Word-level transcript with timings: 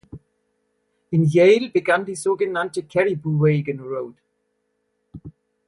In 1.11 1.25
Yale 1.25 1.69
begann 1.69 2.05
die 2.07 2.15
so 2.15 2.35
genannte 2.35 2.81
Cariboo 2.83 3.39
Wagon 3.39 3.79
Road. 3.81 4.15